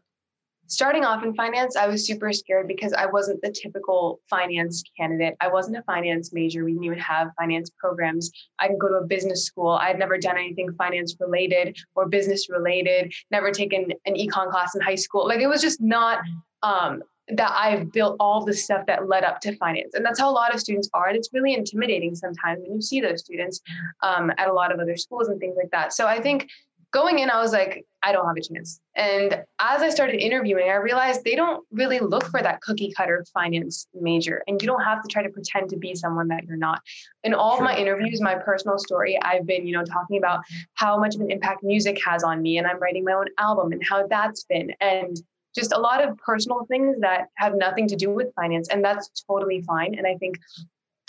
Starting 0.66 1.04
off 1.04 1.22
in 1.22 1.34
finance, 1.34 1.76
I 1.76 1.86
was 1.86 2.06
super 2.06 2.32
scared 2.32 2.68
because 2.68 2.92
I 2.92 3.06
wasn't 3.06 3.42
the 3.42 3.50
typical 3.50 4.20
finance 4.28 4.82
candidate. 4.98 5.34
I 5.40 5.48
wasn't 5.48 5.76
a 5.76 5.82
finance 5.82 6.32
major. 6.32 6.64
We 6.64 6.72
didn't 6.72 6.84
even 6.84 6.98
have 6.98 7.30
finance 7.38 7.70
programs. 7.78 8.30
I 8.58 8.68
didn't 8.68 8.80
go 8.80 8.88
to 8.88 8.94
a 8.96 9.06
business 9.06 9.44
school. 9.44 9.70
I 9.70 9.88
had 9.88 9.98
never 9.98 10.18
done 10.18 10.38
anything 10.38 10.72
finance 10.74 11.16
related 11.20 11.76
or 11.94 12.08
business 12.08 12.48
related, 12.48 13.12
never 13.30 13.50
taken 13.50 13.92
an 14.06 14.14
econ 14.14 14.50
class 14.50 14.74
in 14.74 14.80
high 14.80 14.94
school. 14.94 15.26
Like 15.26 15.40
it 15.40 15.48
was 15.48 15.60
just 15.60 15.80
not 15.80 16.20
um, 16.62 17.02
that 17.28 17.52
I've 17.52 17.92
built 17.92 18.16
all 18.18 18.44
the 18.44 18.52
stuff 18.52 18.86
that 18.86 19.08
led 19.08 19.24
up 19.24 19.40
to 19.42 19.56
finance. 19.56 19.94
And 19.94 20.04
that's 20.04 20.18
how 20.18 20.30
a 20.30 20.32
lot 20.32 20.54
of 20.54 20.60
students 20.60 20.88
are. 20.92 21.08
And 21.08 21.16
it's 21.16 21.32
really 21.32 21.54
intimidating 21.54 22.14
sometimes 22.14 22.60
when 22.62 22.74
you 22.74 22.82
see 22.82 23.00
those 23.00 23.20
students 23.20 23.60
um, 24.02 24.32
at 24.38 24.48
a 24.48 24.52
lot 24.52 24.72
of 24.72 24.80
other 24.80 24.96
schools 24.96 25.28
and 25.28 25.38
things 25.38 25.56
like 25.56 25.70
that. 25.70 25.92
So 25.92 26.06
I 26.06 26.20
think 26.20 26.48
going 26.92 27.18
in, 27.18 27.30
I 27.30 27.40
was 27.40 27.52
like, 27.52 27.84
I 28.02 28.12
don't 28.12 28.26
have 28.26 28.36
a 28.36 28.40
chance. 28.40 28.80
And 28.94 29.42
as 29.58 29.82
I 29.82 29.88
started 29.88 30.20
interviewing, 30.20 30.68
I 30.68 30.74
realized 30.74 31.24
they 31.24 31.34
don't 31.34 31.64
really 31.70 32.00
look 32.00 32.24
for 32.24 32.42
that 32.42 32.60
cookie 32.60 32.92
cutter 32.96 33.24
finance 33.32 33.86
major. 33.94 34.42
And 34.46 34.60
you 34.60 34.66
don't 34.66 34.82
have 34.82 35.02
to 35.02 35.08
try 35.08 35.22
to 35.22 35.30
pretend 35.30 35.70
to 35.70 35.76
be 35.76 35.94
someone 35.94 36.28
that 36.28 36.44
you're 36.44 36.56
not. 36.56 36.80
In 37.24 37.32
all 37.32 37.56
sure. 37.56 37.64
of 37.64 37.64
my 37.64 37.76
interviews, 37.76 38.20
my 38.20 38.34
personal 38.34 38.78
story, 38.78 39.18
I've 39.22 39.46
been, 39.46 39.66
you 39.66 39.72
know, 39.72 39.84
talking 39.84 40.18
about 40.18 40.40
how 40.74 40.98
much 40.98 41.14
of 41.14 41.20
an 41.20 41.30
impact 41.30 41.62
music 41.62 41.98
has 42.04 42.22
on 42.22 42.42
me. 42.42 42.58
And 42.58 42.66
I'm 42.66 42.78
writing 42.78 43.04
my 43.04 43.12
own 43.12 43.26
album 43.38 43.72
and 43.72 43.82
how 43.84 44.06
that's 44.06 44.44
been. 44.44 44.72
And 44.80 45.16
just 45.54 45.72
a 45.72 45.78
lot 45.78 46.06
of 46.06 46.16
personal 46.18 46.64
things 46.66 47.00
that 47.00 47.28
have 47.36 47.54
nothing 47.54 47.86
to 47.88 47.96
do 47.96 48.10
with 48.10 48.34
finance. 48.34 48.68
And 48.68 48.84
that's 48.84 49.10
totally 49.28 49.62
fine. 49.62 49.94
And 49.94 50.06
I 50.06 50.16
think 50.16 50.36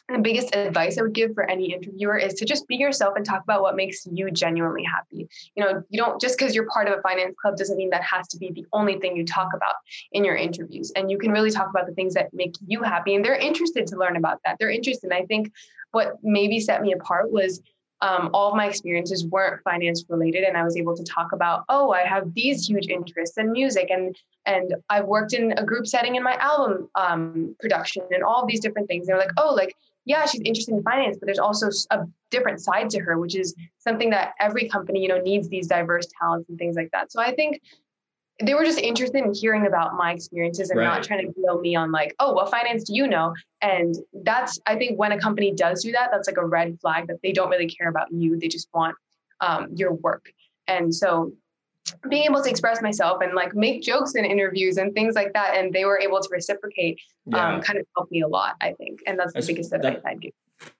the 0.09 0.19
biggest 0.19 0.53
advice 0.53 0.97
I 0.97 1.01
would 1.01 1.13
give 1.13 1.33
for 1.33 1.49
any 1.49 1.73
interviewer 1.73 2.17
is 2.17 2.33
to 2.35 2.45
just 2.45 2.67
be 2.67 2.75
yourself 2.75 3.13
and 3.15 3.25
talk 3.25 3.41
about 3.43 3.61
what 3.61 3.75
makes 3.75 4.05
you 4.05 4.29
genuinely 4.31 4.83
happy. 4.83 5.29
You 5.55 5.63
know, 5.63 5.83
you 5.89 5.97
don't 5.97 6.19
just 6.19 6.37
because 6.37 6.53
you're 6.53 6.67
part 6.67 6.87
of 6.87 6.99
a 6.99 7.01
finance 7.01 7.35
club 7.41 7.55
doesn't 7.55 7.77
mean 7.77 7.89
that 7.91 8.03
has 8.03 8.27
to 8.29 8.37
be 8.37 8.51
the 8.51 8.65
only 8.73 8.99
thing 8.99 9.15
you 9.15 9.25
talk 9.25 9.49
about 9.55 9.75
in 10.11 10.25
your 10.25 10.35
interviews. 10.35 10.91
And 10.95 11.09
you 11.09 11.17
can 11.17 11.31
really 11.31 11.51
talk 11.51 11.69
about 11.69 11.85
the 11.85 11.93
things 11.93 12.13
that 12.15 12.33
make 12.33 12.53
you 12.67 12.83
happy. 12.83 13.15
And 13.15 13.23
they're 13.23 13.35
interested 13.35 13.87
to 13.87 13.97
learn 13.97 14.17
about 14.17 14.39
that. 14.43 14.57
They're 14.59 14.69
interested. 14.69 15.11
And 15.11 15.13
I 15.13 15.25
think 15.25 15.51
what 15.91 16.17
maybe 16.21 16.59
set 16.59 16.81
me 16.81 16.91
apart 16.91 17.31
was 17.31 17.61
um, 18.01 18.31
all 18.33 18.49
of 18.49 18.57
my 18.57 18.67
experiences 18.67 19.25
weren't 19.25 19.63
finance 19.63 20.03
related 20.09 20.43
and 20.43 20.57
i 20.57 20.63
was 20.63 20.75
able 20.75 20.93
to 20.93 21.03
talk 21.03 21.31
about 21.31 21.63
oh 21.69 21.91
i 21.91 22.01
have 22.01 22.33
these 22.33 22.67
huge 22.67 22.87
interests 22.87 23.37
in 23.37 23.51
music 23.51 23.89
and 23.89 24.17
and 24.45 24.75
i've 24.89 25.05
worked 25.05 25.31
in 25.31 25.53
a 25.53 25.63
group 25.63 25.87
setting 25.87 26.15
in 26.15 26.23
my 26.23 26.35
album 26.35 26.89
um, 26.95 27.55
production 27.61 28.03
and 28.11 28.21
all 28.21 28.45
these 28.45 28.59
different 28.59 28.89
things 28.89 29.07
they're 29.07 29.17
like 29.17 29.31
oh 29.37 29.53
like 29.53 29.73
yeah, 30.05 30.25
she's 30.25 30.41
interested 30.41 30.73
in 30.73 30.83
finance, 30.83 31.17
but 31.17 31.27
there's 31.27 31.39
also 31.39 31.69
a 31.91 32.05
different 32.29 32.61
side 32.61 32.89
to 32.91 32.99
her, 32.99 33.17
which 33.17 33.35
is 33.35 33.55
something 33.77 34.09
that 34.09 34.33
every 34.39 34.67
company, 34.67 35.01
you 35.01 35.07
know, 35.07 35.19
needs 35.19 35.47
these 35.47 35.67
diverse 35.67 36.07
talents 36.19 36.49
and 36.49 36.57
things 36.57 36.75
like 36.75 36.89
that. 36.91 37.11
So 37.11 37.21
I 37.21 37.33
think 37.33 37.61
they 38.41 38.53
were 38.53 38.65
just 38.65 38.79
interested 38.79 39.23
in 39.23 39.33
hearing 39.33 39.67
about 39.67 39.95
my 39.95 40.11
experiences 40.11 40.71
and 40.71 40.79
right. 40.79 40.85
not 40.85 41.03
trying 41.03 41.25
to 41.25 41.31
grill 41.31 41.61
me 41.61 41.75
on 41.75 41.91
like, 41.91 42.15
oh, 42.19 42.33
what 42.33 42.49
finance 42.49 42.83
do 42.83 42.93
you 42.93 43.07
know? 43.07 43.33
And 43.61 43.95
that's, 44.23 44.59
I 44.65 44.75
think 44.75 44.97
when 44.97 45.11
a 45.11 45.19
company 45.19 45.53
does 45.53 45.83
do 45.83 45.91
that, 45.91 46.09
that's 46.11 46.27
like 46.27 46.37
a 46.37 46.45
red 46.45 46.77
flag 46.81 47.07
that 47.07 47.17
they 47.21 47.31
don't 47.31 47.49
really 47.49 47.67
care 47.67 47.89
about 47.89 48.11
you. 48.11 48.37
They 48.37 48.47
just 48.47 48.67
want 48.73 48.95
um, 49.39 49.67
your 49.75 49.93
work. 49.93 50.31
And 50.67 50.93
so 50.93 51.31
being 52.09 52.23
able 52.23 52.41
to 52.41 52.49
express 52.49 52.81
myself 52.81 53.21
and 53.21 53.33
like 53.33 53.55
make 53.55 53.81
jokes 53.81 54.15
in 54.15 54.23
interviews 54.23 54.77
and 54.77 54.93
things 54.93 55.15
like 55.15 55.33
that 55.33 55.55
and 55.55 55.73
they 55.73 55.85
were 55.85 55.99
able 55.99 56.19
to 56.19 56.29
reciprocate 56.31 56.99
yeah. 57.25 57.55
um, 57.55 57.61
kind 57.61 57.77
of 57.77 57.85
helped 57.95 58.11
me 58.11 58.21
a 58.21 58.27
lot 58.27 58.55
i 58.61 58.71
think 58.73 59.01
and 59.05 59.19
that's, 59.19 59.33
that's 59.33 59.47
the 59.47 59.53
biggest 59.53 59.73
advice 59.73 59.95
that, 59.95 60.05
i'd 60.05 60.21
give 60.21 60.31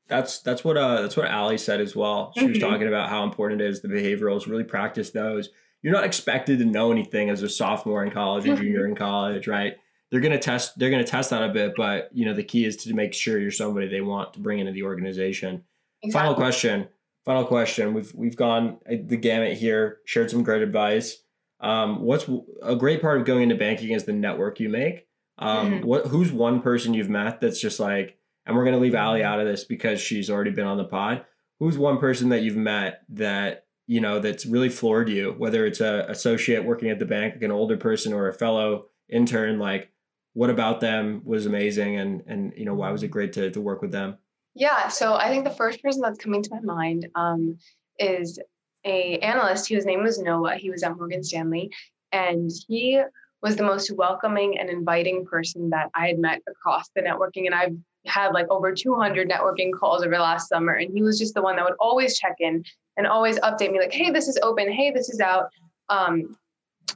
that's 0.07 0.39
that's 0.39 0.63
what 0.63 0.77
uh 0.77 1.01
that's 1.01 1.17
what 1.17 1.29
ali 1.29 1.57
said 1.57 1.81
as 1.81 1.95
well 1.95 2.31
she 2.35 2.41
mm-hmm. 2.41 2.49
was 2.49 2.59
talking 2.59 2.87
about 2.87 3.09
how 3.09 3.23
important 3.23 3.59
it 3.59 3.67
is 3.67 3.81
the 3.81 3.87
behaviorals 3.87 4.47
really 4.47 4.63
practice 4.63 5.11
those 5.11 5.49
you're 5.81 5.93
not 5.93 6.05
expected 6.05 6.59
to 6.59 6.65
know 6.65 6.91
anything 6.91 7.29
as 7.29 7.43
a 7.43 7.49
sophomore 7.49 8.03
in 8.03 8.11
college 8.11 8.47
or 8.47 8.55
junior 8.55 8.85
in 8.87 8.95
college 8.95 9.47
right 9.47 9.75
they're 10.09 10.21
going 10.21 10.31
to 10.31 10.39
test 10.39 10.77
they're 10.79 10.91
going 10.91 11.03
to 11.03 11.09
test 11.09 11.31
that 11.31 11.43
a 11.43 11.49
bit 11.49 11.73
but 11.75 12.09
you 12.13 12.25
know 12.25 12.33
the 12.33 12.43
key 12.43 12.65
is 12.65 12.77
to 12.77 12.93
make 12.93 13.13
sure 13.13 13.39
you're 13.39 13.51
somebody 13.51 13.87
they 13.87 14.01
want 14.01 14.33
to 14.33 14.39
bring 14.39 14.59
into 14.59 14.71
the 14.71 14.83
organization 14.83 15.63
exactly. 16.01 16.11
final 16.11 16.35
question 16.35 16.87
final 17.25 17.45
question. 17.45 17.93
We've 17.93 18.13
we've 18.13 18.35
gone 18.35 18.77
the 18.85 19.17
gamut 19.17 19.57
here, 19.57 19.99
shared 20.05 20.29
some 20.29 20.43
great 20.43 20.61
advice. 20.61 21.17
Um, 21.59 22.01
what's 22.01 22.29
a 22.61 22.75
great 22.75 23.01
part 23.01 23.19
of 23.19 23.25
going 23.25 23.43
into 23.43 23.55
banking 23.55 23.91
is 23.91 24.03
the 24.03 24.13
network 24.13 24.59
you 24.59 24.69
make. 24.69 25.07
Um, 25.37 25.71
mm-hmm. 25.71 25.87
What 25.87 26.07
who's 26.07 26.31
one 26.31 26.61
person 26.61 26.93
you've 26.93 27.09
met 27.09 27.41
that's 27.41 27.59
just 27.59 27.79
like, 27.79 28.17
and 28.45 28.55
we're 28.55 28.65
gonna 28.65 28.77
leave 28.77 28.95
Ali 28.95 29.23
out 29.23 29.39
of 29.39 29.47
this 29.47 29.63
because 29.63 30.01
she's 30.01 30.29
already 30.29 30.51
been 30.51 30.67
on 30.67 30.77
the 30.77 30.83
pod. 30.83 31.25
Who's 31.59 31.77
one 31.77 31.99
person 31.99 32.29
that 32.29 32.43
you've 32.43 32.57
met 32.57 33.01
that 33.09 33.65
you 33.87 34.01
know 34.01 34.19
that's 34.19 34.45
really 34.45 34.69
floored 34.69 35.09
you, 35.09 35.35
whether 35.37 35.65
it's 35.65 35.81
a 35.81 36.05
associate 36.09 36.65
working 36.65 36.89
at 36.89 36.99
the 36.99 37.05
bank, 37.05 37.35
like 37.35 37.43
an 37.43 37.51
older 37.51 37.77
person, 37.77 38.13
or 38.13 38.27
a 38.27 38.33
fellow 38.33 38.87
intern? 39.09 39.59
Like, 39.59 39.91
what 40.33 40.49
about 40.49 40.81
them 40.81 41.21
was 41.23 41.45
amazing, 41.45 41.97
and 41.97 42.23
and 42.27 42.53
you 42.57 42.65
know 42.65 42.75
why 42.75 42.91
was 42.91 43.03
it 43.03 43.09
great 43.09 43.33
to 43.33 43.49
to 43.51 43.61
work 43.61 43.81
with 43.81 43.91
them? 43.91 44.17
Yeah, 44.55 44.87
so 44.87 45.15
I 45.15 45.29
think 45.29 45.45
the 45.45 45.51
first 45.51 45.81
person 45.81 46.01
that's 46.01 46.19
coming 46.19 46.43
to 46.43 46.49
my 46.51 46.59
mind 46.61 47.07
um, 47.15 47.57
is 47.99 48.39
a 48.85 49.17
analyst 49.19 49.67
whose 49.67 49.85
name 49.85 50.03
was 50.03 50.19
Noah. 50.19 50.55
He 50.55 50.69
was 50.69 50.83
at 50.83 50.95
Morgan 50.95 51.23
Stanley, 51.23 51.71
and 52.11 52.51
he 52.67 53.01
was 53.41 53.55
the 53.55 53.63
most 53.63 53.91
welcoming 53.91 54.59
and 54.59 54.69
inviting 54.69 55.25
person 55.25 55.69
that 55.71 55.89
I 55.95 56.07
had 56.07 56.19
met 56.19 56.41
across 56.47 56.89
the 56.95 57.01
networking. 57.01 57.45
And 57.45 57.55
I've 57.55 57.75
had 58.05 58.29
like 58.33 58.47
over 58.49 58.73
200 58.73 59.29
networking 59.29 59.71
calls 59.73 60.03
over 60.03 60.13
the 60.13 60.21
last 60.21 60.49
summer, 60.49 60.73
and 60.73 60.93
he 60.93 61.01
was 61.01 61.17
just 61.17 61.33
the 61.33 61.41
one 61.41 61.55
that 61.55 61.65
would 61.65 61.77
always 61.79 62.19
check 62.19 62.35
in 62.39 62.63
and 62.95 63.07
always 63.07 63.39
update 63.39 63.71
me, 63.71 63.79
like, 63.79 63.93
"Hey, 63.93 64.11
this 64.11 64.27
is 64.27 64.37
open. 64.43 64.71
Hey, 64.71 64.91
this 64.91 65.09
is 65.09 65.19
out." 65.19 65.49
Um, 65.89 66.37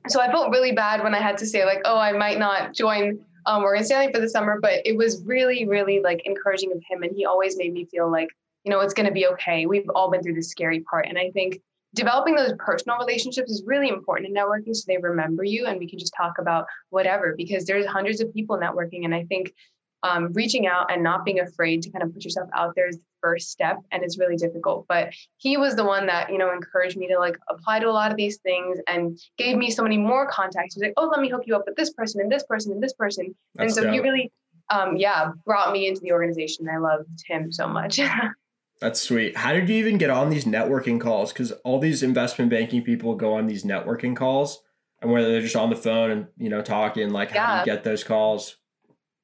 so 0.08 0.22
I 0.22 0.32
felt 0.32 0.52
really 0.52 0.74
bad 0.74 1.04
when 1.04 1.16
I 1.16 1.20
had 1.20 1.40
to 1.40 1.46
say 1.48 1.66
like, 1.66 1.82
"Oh, 1.86 1.98
I 1.98 2.12
might 2.12 2.38
not 2.38 2.76
join 2.76 3.20
um, 3.48 3.62
Morgan 3.62 3.84
Stanley 3.86 4.12
for 4.14 4.20
the 4.20 4.30
summer, 4.30 4.60
but 4.62 4.86
it 4.86 4.96
was 4.96 5.24
really, 5.24 5.66
really 5.66 6.02
like 6.02 6.22
encouraging 6.26 6.72
of 6.74 6.84
him. 6.88 7.02
And 7.02 7.16
he 7.16 7.26
always 7.26 7.58
made 7.58 7.74
me 7.74 7.86
feel 7.86 8.12
like, 8.12 8.28
you 8.66 8.72
know, 8.72 8.82
it's 8.82 8.94
going 8.94 9.08
to 9.08 9.14
be 9.14 9.26
okay. 9.28 9.66
We've 9.66 9.90
all 9.96 10.12
been 10.12 10.22
through 10.22 10.36
the 10.36 10.44
scary 10.44 10.82
part. 10.82 11.08
And 11.08 11.18
I 11.18 11.32
think 11.32 11.62
developing 11.96 12.36
those 12.36 12.54
personal 12.60 12.98
relationships 12.98 13.50
is 13.50 13.64
really 13.66 13.88
important 13.88 14.28
in 14.28 14.36
networking 14.36 14.76
so 14.76 14.84
they 14.86 14.98
remember 14.98 15.46
you 15.46 15.66
and 15.66 15.80
we 15.80 15.90
can 15.90 15.98
just 15.98 16.14
talk 16.16 16.34
about 16.38 16.66
whatever 16.90 17.34
because 17.36 17.66
there's 17.66 17.86
hundreds 17.86 18.20
of 18.20 18.34
people 18.34 18.58
networking. 18.58 19.06
And 19.06 19.16
I 19.16 19.24
think 19.24 19.54
um, 20.04 20.34
reaching 20.34 20.68
out 20.68 20.92
and 20.92 21.02
not 21.02 21.24
being 21.24 21.40
afraid 21.40 21.82
to 21.84 21.90
kind 21.90 22.04
of 22.04 22.14
put 22.14 22.26
yourself 22.26 22.50
out 22.54 22.76
there 22.76 22.90
is 22.90 23.00
first 23.22 23.50
step 23.50 23.78
and 23.92 24.04
it's 24.04 24.18
really 24.18 24.36
difficult 24.36 24.86
but 24.88 25.14
he 25.38 25.58
was 25.58 25.76
the 25.76 25.84
one 25.84 26.06
that 26.06 26.32
you 26.32 26.38
know 26.38 26.52
encouraged 26.52 26.98
me 26.98 27.08
to 27.08 27.18
like 27.18 27.38
apply 27.50 27.80
to 27.80 27.88
a 27.88 27.92
lot 27.92 28.12
of 28.12 28.18
these 28.18 28.38
things 28.38 28.80
and 28.88 29.20
gave 29.38 29.58
me 29.58 29.70
so 29.70 29.84
many 29.84 29.98
more 29.98 30.28
contacts 30.30 30.76
he 30.76 30.80
was 30.80 30.88
like 30.88 30.94
oh 30.98 31.08
let 31.08 31.20
me 31.20 31.30
hook 31.30 31.44
you 31.46 31.56
up 31.56 31.64
with 31.66 31.76
this 31.76 31.92
person 31.94 32.22
and 32.22 32.32
this 32.32 32.44
person 32.44 32.72
and 32.72 32.82
this 32.82 32.94
person 32.94 33.36
That's 33.56 33.76
and 33.76 33.76
so 33.76 33.84
dope. 33.84 33.94
he 33.94 34.00
really 34.00 34.32
um, 34.70 34.98
yeah 34.98 35.32
brought 35.46 35.72
me 35.72 35.88
into 35.88 36.02
the 36.02 36.12
organization 36.12 36.68
i 36.70 36.78
loved 36.78 37.08
him 37.28 37.52
so 37.52 37.68
much 37.68 38.00
That's 38.80 39.02
sweet. 39.02 39.36
How 39.36 39.54
did 39.54 39.70
you 39.70 39.76
even 39.78 39.98
get 39.98 40.12
on 40.12 40.30
these 40.30 40.46
networking 40.46 41.02
calls? 41.02 41.34
Because 41.34 41.52
all 41.64 41.80
these 41.80 42.04
investment 42.04 42.52
banking 42.52 42.84
people 42.84 43.16
go 43.16 43.34
on 43.34 43.48
these 43.48 43.64
networking 43.64 44.16
calls, 44.16 44.62
and 45.02 45.12
whether 45.12 45.32
they're 45.32 45.42
just 45.42 45.56
on 45.56 45.70
the 45.70 45.76
phone 45.76 46.12
and 46.12 46.28
you 46.38 46.50
know 46.50 46.62
talking, 46.62 47.10
like 47.10 47.32
yeah. 47.32 47.46
how 47.46 47.64
do 47.64 47.72
you 47.72 47.76
get 47.76 47.84
those 47.84 48.04
calls? 48.04 48.58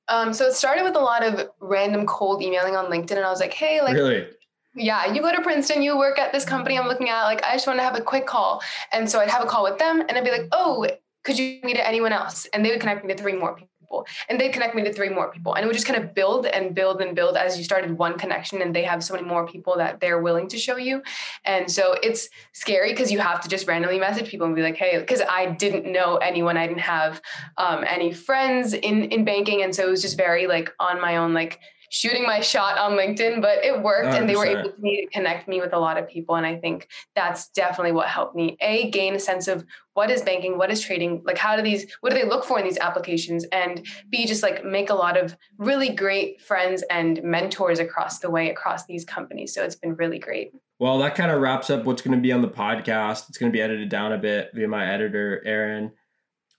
Um, 0.07 0.33
so 0.33 0.47
it 0.47 0.53
started 0.53 0.83
with 0.83 0.95
a 0.95 0.99
lot 0.99 1.23
of 1.23 1.49
random 1.59 2.05
cold 2.05 2.41
emailing 2.41 2.75
on 2.75 2.85
LinkedIn, 2.85 3.17
and 3.17 3.25
I 3.25 3.29
was 3.29 3.39
like, 3.39 3.53
hey, 3.53 3.81
like, 3.81 3.95
really? 3.95 4.27
Yeah, 4.75 5.13
you 5.13 5.21
go 5.21 5.31
to 5.31 5.41
Princeton, 5.41 5.83
you 5.83 5.97
work 5.97 6.17
at 6.17 6.33
this 6.33 6.45
company 6.45 6.79
I'm 6.79 6.87
looking 6.87 7.09
at. 7.09 7.23
Like, 7.25 7.43
I 7.43 7.53
just 7.53 7.67
want 7.67 7.77
to 7.77 7.83
have 7.83 7.95
a 7.95 8.01
quick 8.01 8.25
call, 8.25 8.61
and 8.91 9.09
so 9.09 9.19
I'd 9.19 9.29
have 9.29 9.43
a 9.43 9.47
call 9.47 9.63
with 9.63 9.77
them, 9.77 10.01
and 10.01 10.17
I'd 10.17 10.23
be 10.23 10.31
like, 10.31 10.47
oh, 10.51 10.87
could 11.23 11.37
you 11.39 11.59
meet 11.63 11.77
anyone 11.77 12.11
else? 12.11 12.47
And 12.53 12.65
they 12.65 12.71
would 12.71 12.79
connect 12.79 13.05
me 13.05 13.13
to 13.13 13.21
three 13.21 13.33
more 13.33 13.55
people 13.55 13.72
people. 13.93 14.07
And 14.29 14.39
they 14.39 14.49
connect 14.49 14.75
me 14.75 14.83
to 14.83 14.93
three 14.93 15.09
more 15.09 15.31
people. 15.31 15.53
And 15.53 15.63
it 15.63 15.67
would 15.67 15.73
just 15.73 15.87
kind 15.87 16.01
of 16.03 16.13
build 16.13 16.45
and 16.45 16.73
build 16.73 17.01
and 17.01 17.15
build 17.15 17.37
as 17.37 17.57
you 17.57 17.63
started 17.63 17.97
one 17.97 18.17
connection 18.17 18.61
and 18.61 18.75
they 18.75 18.83
have 18.83 19.03
so 19.03 19.13
many 19.13 19.25
more 19.25 19.47
people 19.47 19.77
that 19.77 19.99
they're 19.99 20.21
willing 20.21 20.47
to 20.49 20.57
show 20.57 20.77
you. 20.77 21.01
And 21.45 21.69
so 21.69 21.95
it's 22.01 22.29
scary 22.53 22.91
because 22.91 23.11
you 23.11 23.19
have 23.19 23.41
to 23.41 23.49
just 23.49 23.67
randomly 23.67 23.99
message 23.99 24.29
people 24.29 24.47
and 24.47 24.55
be 24.55 24.61
like 24.61 24.77
hey 24.77 24.99
because 24.99 25.21
i 25.29 25.45
didn't 25.45 25.91
know 25.91 26.17
anyone. 26.17 26.57
I 26.57 26.67
didn't 26.67 26.81
have 26.81 27.21
um, 27.57 27.83
any 27.87 28.11
friends 28.11 28.73
in 28.73 29.03
in 29.05 29.25
banking. 29.25 29.63
And 29.63 29.73
so 29.75 29.87
it 29.87 29.89
was 29.89 30.01
just 30.01 30.17
very 30.17 30.47
like 30.47 30.73
on 30.79 30.99
my 30.99 31.17
own 31.17 31.33
like 31.33 31.59
shooting 31.93 32.23
my 32.23 32.39
shot 32.39 32.75
on 32.79 32.93
LinkedIn, 32.93 33.39
but 33.39 33.63
it 33.63 33.79
worked 33.83 34.07
100%. 34.07 34.19
and 34.19 34.27
they 34.29 34.35
were 34.35 34.47
able 34.47 34.71
to 34.71 35.07
connect 35.13 35.47
me 35.47 35.61
with 35.61 35.73
a 35.73 35.77
lot 35.77 35.95
of 35.95 36.09
people. 36.09 36.35
And 36.35 36.45
I 36.45 36.55
think 36.55 36.87
that's 37.15 37.49
definitely 37.49 37.91
what 37.91 38.07
helped 38.07 38.35
me 38.35 38.57
A, 38.61 38.89
gain 38.89 39.13
a 39.13 39.19
sense 39.19 39.47
of 39.47 39.63
what 39.93 40.09
is 40.09 40.23
banking, 40.23 40.57
what 40.57 40.71
is 40.71 40.81
trading, 40.81 41.21
like 41.23 41.37
how 41.37 41.55
do 41.55 41.61
these, 41.61 41.85
what 42.01 42.09
do 42.09 42.15
they 42.15 42.25
look 42.25 42.45
for 42.45 42.57
in 42.57 42.65
these 42.65 42.79
applications? 42.79 43.45
And 43.51 43.85
B, 44.09 44.25
just 44.25 44.41
like 44.41 44.65
make 44.65 44.89
a 44.89 44.95
lot 44.95 45.17
of 45.17 45.37
really 45.59 45.89
great 45.89 46.41
friends 46.41 46.83
and 46.89 47.21
mentors 47.21 47.77
across 47.77 48.17
the 48.17 48.31
way, 48.31 48.49
across 48.49 48.85
these 48.87 49.05
companies. 49.05 49.53
So 49.53 49.63
it's 49.63 49.75
been 49.75 49.93
really 49.95 50.17
great. 50.17 50.51
Well, 50.79 50.97
that 50.97 51.13
kind 51.13 51.29
of 51.29 51.41
wraps 51.41 51.69
up 51.69 51.85
what's 51.85 52.01
going 52.01 52.17
to 52.17 52.21
be 52.21 52.31
on 52.31 52.41
the 52.41 52.49
podcast. 52.49 53.29
It's 53.29 53.37
going 53.37 53.51
to 53.51 53.55
be 53.55 53.61
edited 53.61 53.89
down 53.89 54.13
a 54.13 54.17
bit 54.17 54.49
via 54.55 54.67
my 54.67 54.91
editor, 54.91 55.43
Aaron 55.45 55.91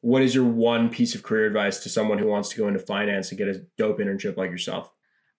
what 0.01 0.21
is 0.21 0.35
your 0.35 0.45
one 0.45 0.91
piece 0.91 1.15
of 1.15 1.23
career 1.23 1.47
advice 1.47 1.83
to 1.83 1.89
someone 1.89 2.19
who 2.19 2.27
wants 2.27 2.51
to 2.51 2.59
go 2.59 2.69
into 2.69 2.79
finance 2.79 3.31
and 3.31 3.39
get 3.39 3.49
a 3.49 3.65
dope 3.79 3.99
internship 3.99 4.37
like 4.37 4.51
yourself? 4.51 4.93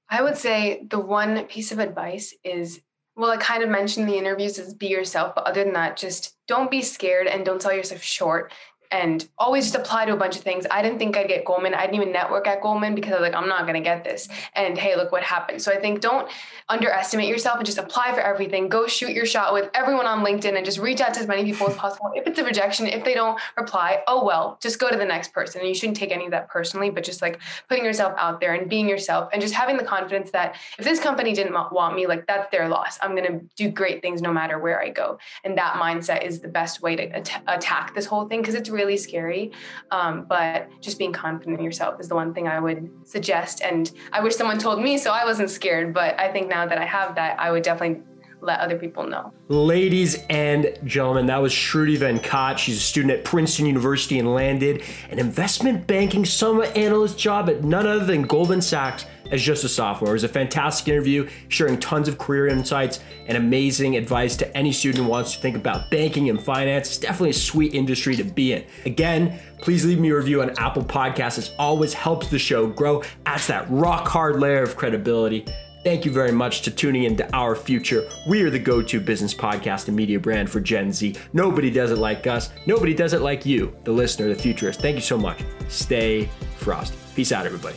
I 0.10 0.22
would 0.22 0.38
say 0.38 0.86
the 0.90 1.00
one 1.00 1.46
piece 1.46 1.72
of 1.72 1.80
advice 1.80 2.34
is 2.44 2.82
well, 3.18 3.32
I 3.32 3.38
kind 3.38 3.64
of 3.64 3.70
mentioned 3.70 4.10
the 4.10 4.18
interviews 4.18 4.60
is 4.60 4.74
be 4.74 4.88
yourself, 4.88 5.36
but 5.36 5.48
other 5.48 5.64
than 5.64 5.72
that, 5.74 5.96
just 5.96 6.36
don't 6.50 6.70
be 6.70 6.82
scared 6.82 7.28
and 7.28 7.46
don't 7.46 7.62
sell 7.62 7.74
yourself 7.74 8.04
short 8.04 8.52
and 8.92 9.27
always 9.38 9.65
just 9.65 9.75
apply 9.75 10.06
to 10.06 10.13
a 10.13 10.18
bunch 10.18 10.36
of 10.36 10.44
things. 10.44 10.65
I 10.70 10.82
didn't 10.82 11.00
think 11.00 11.18
I'd 11.18 11.27
get 11.27 11.46
Goldman. 11.46 11.74
I 11.74 11.82
didn't 11.82 11.96
even 11.96 12.12
network 12.12 12.48
at 12.48 12.62
Goldman 12.62 12.96
because 12.96 13.13
I 13.13 13.15
was 13.15 13.22
like, 13.22 13.36
I'm 13.36 13.48
not 13.48 13.63
going 13.63 13.75
to 13.75 13.82
get 13.82 14.04
this. 14.04 14.27
And 14.56 14.77
hey, 14.77 14.96
look 14.96 15.12
what 15.12 15.24
happened. 15.24 15.62
So 15.62 15.72
I 15.72 15.80
think 15.80 16.01
don't 16.01 16.30
underestimate 16.70 17.27
yourself 17.27 17.58
and 17.58 17.65
just 17.65 17.77
apply 17.77 18.13
for 18.13 18.22
everything. 18.22 18.70
Go 18.70 18.88
shoot 18.88 19.12
your 19.12 19.25
shot 19.25 19.54
with 19.54 19.70
everyone 19.74 20.08
on 20.08 20.24
LinkedIn 20.24 20.56
and 20.56 20.65
just 20.65 20.80
reach 20.80 21.01
out 21.01 21.13
to 21.15 21.20
as 21.20 21.27
many 21.27 21.44
people 21.44 21.70
as 21.70 21.75
possible. 21.75 22.12
If 22.15 22.27
it's 22.27 22.39
a 22.39 22.44
rejection, 22.44 22.88
if 22.88 23.04
they 23.04 23.13
don't 23.13 23.39
reply, 23.58 24.04
oh 24.08 24.24
well, 24.24 24.58
just 24.62 24.80
go 24.80 24.89
to 24.89 24.98
the 24.98 25.06
next 25.06 25.34
person. 25.34 25.62
And 25.62 25.68
you 25.68 25.75
shouldn't 25.75 25.98
take 25.98 26.12
any 26.12 26.25
of 26.25 26.32
that 26.32 26.50
personally, 26.50 26.89
but 26.89 27.04
just 27.04 27.22
like 27.22 27.39
putting 27.70 27.86
yourself 27.86 28.13
out 28.18 28.39
there 28.39 28.54
and 28.54 28.70
being 28.70 28.88
yourself 28.89 29.30
and 29.34 29.42
just 29.42 29.54
having 29.54 29.77
the 29.77 29.84
confidence 29.84 30.32
that 30.32 30.56
if 30.77 30.86
this 30.86 31.00
company 31.00 31.34
didn't 31.34 31.54
want 31.72 31.96
me, 31.96 32.08
like 32.08 32.25
that's 32.27 32.50
their 32.51 32.68
loss. 32.68 32.98
I'm 33.01 33.15
going 33.15 33.39
to 33.39 33.46
do 33.56 33.70
great 33.70 34.01
things 34.01 34.22
no 34.22 34.34
matter 34.34 34.60
where 34.60 34.82
I 34.82 34.89
go. 34.89 35.20
And 35.44 35.58
that 35.58 35.75
mindset 35.75 36.24
is 36.24 36.39
the 36.39 36.48
best 36.48 36.82
way 36.82 36.96
to 36.96 37.04
at- 37.15 37.42
attack 37.48 37.94
this 37.94 38.06
whole 38.06 38.27
thing 38.27 38.42
because 38.42 38.56
it's 38.56 38.70
really 38.75 38.98
scary. 38.98 39.51
Um, 39.91 40.25
but 40.27 40.70
just 40.82 41.00
being 41.00 41.13
confident 41.13 41.58
in 41.58 41.63
yourself 41.63 42.00
is 42.00 42.08
the 42.08 42.15
one 42.15 42.34
thing 42.34 42.48
I 42.48 42.60
would 42.60 42.89
suggest. 43.03 43.62
And 43.62 43.91
I 44.12 44.22
wish 44.22 44.36
someone 44.36 44.60
told 44.60 44.82
me 44.82 44.98
so 44.98 45.12
I 45.12 45.25
wasn't 45.25 45.50
scared. 45.50 45.94
But 45.94 46.20
I 46.20 46.32
think 46.32 46.48
now 46.48 46.67
that 46.67 46.77
I 46.77 46.86
have 46.86 47.15
that, 47.15 47.39
I 47.39 47.51
would 47.51 47.63
definitely 47.63 48.03
let 48.46 48.60
other 48.60 48.78
people 48.78 49.08
know. 49.08 49.34
Ladies 49.48 50.24
and 50.30 50.78
gentlemen, 50.84 51.25
that 51.28 51.42
was 51.42 51.52
Shruti 51.52 51.98
Venkat. 51.98 52.58
She's 52.58 52.78
a 52.78 52.82
student 52.82 53.14
at 53.14 53.25
Princeton 53.25 53.66
University 53.66 54.20
and 54.20 54.34
landed 54.34 54.84
an 55.10 55.20
investment 55.20 55.88
banking 55.88 56.25
summer 56.25 56.64
analyst 56.64 57.18
job 57.18 57.50
at 57.50 57.64
none 57.64 57.88
other 57.88 58.06
than 58.06 58.24
Goldman 58.24 58.62
Sachs 58.62 59.06
as 59.32 59.42
just 59.42 59.64
a 59.64 59.70
sophomore. 59.70 60.12
It 60.12 60.14
was 60.14 60.24
a 60.24 60.30
fantastic 60.30 60.88
interview, 60.88 61.28
sharing 61.50 61.80
tons 61.80 62.08
of 62.08 62.18
career 62.18 62.48
insights 62.48 63.00
and 63.28 63.38
amazing 63.38 63.98
advice 63.98 64.36
to 64.38 64.58
any 64.58 64.72
student 64.72 65.04
who 65.04 65.10
wants 65.10 65.34
to 65.34 65.42
think 65.42 65.56
about 65.56 65.90
banking 65.90 66.30
and 66.30 66.42
finance. 66.42 66.88
It's 66.90 66.98
definitely 66.98 67.32
a 67.32 67.34
sweet 67.34 67.74
industry 67.74 68.16
to 68.18 68.24
be 68.24 68.54
in. 68.54 68.66
Again, 68.86 69.40
please 69.62 69.86
leave 69.86 70.00
me 70.00 70.10
a 70.10 70.16
review 70.16 70.42
on 70.42 70.52
Apple 70.60 70.84
Podcasts. 70.84 71.40
It 71.40 71.56
always 71.58 71.94
helps 71.94 72.28
the 72.28 72.40
show 72.40 72.68
grow, 72.68 73.02
adds 73.25 73.48
that 73.48 73.70
rock 73.70 74.08
hard 74.08 74.40
layer 74.40 74.62
of 74.62 74.75
credibility. 74.75 75.46
Thank 75.86 76.04
you 76.04 76.12
very 76.12 76.32
much 76.32 76.63
to 76.63 76.72
tuning 76.72 77.04
into 77.04 77.32
Our 77.32 77.56
Future. 77.56 78.10
We 78.25 78.42
are 78.42 78.50
the 78.50 78.58
go 78.58 78.82
to 78.82 79.00
business 79.00 79.36
podcast 79.36 79.88
and 79.88 79.96
media 79.96 80.20
brand 80.20 80.50
for 80.50 80.60
Gen 80.60 80.92
Z. 80.92 81.15
Nobody 81.32 81.70
does 81.70 81.92
it 81.92 82.00
like 82.00 82.25
us. 82.25 82.50
Nobody 82.65 82.96
does 82.96 83.13
it 83.13 83.22
like 83.22 83.46
you, 83.46 83.72
the 83.84 83.92
listener, 83.92 84.27
the 84.27 84.34
futurist. 84.34 84.82
Thank 84.82 84.96
you 84.96 85.04
so 85.04 85.15
much. 85.15 85.44
Stay 85.68 86.27
frosty. 86.58 86.98
Peace 87.15 87.32
out, 87.32 87.46
everybody. 87.46 87.75